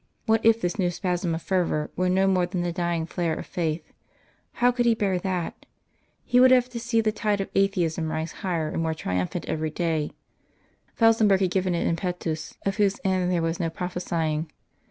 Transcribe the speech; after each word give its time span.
What 0.25 0.43
if 0.43 0.59
this 0.59 0.79
new 0.79 0.89
spasm 0.89 1.35
of 1.35 1.43
fervour 1.43 1.91
were 1.95 2.09
no 2.09 2.25
more 2.25 2.47
than 2.47 2.63
the 2.63 2.71
dying 2.71 3.05
flare 3.05 3.35
of 3.35 3.45
faith? 3.45 3.83
How 4.53 4.71
could 4.71 4.87
he 4.87 4.95
bear 4.95 5.19
that? 5.19 5.67
He 6.25 6.39
would 6.39 6.49
have 6.49 6.69
to 6.69 6.79
see 6.79 7.01
the 7.01 7.11
tide 7.11 7.39
of 7.39 7.49
atheism 7.53 8.09
rise 8.11 8.31
higher 8.41 8.69
and 8.69 8.81
more 8.81 8.95
triumphant 8.95 9.45
every 9.45 9.69
day; 9.69 10.13
Felsenburgh 10.95 11.41
had 11.41 11.51
given 11.51 11.75
it 11.75 11.83
an 11.83 11.89
impetus 11.89 12.57
of 12.65 12.77
whose 12.77 12.99
end 13.03 13.31
there 13.31 13.43
was 13.43 13.59
no 13.59 13.69
prophesying. 13.69 14.49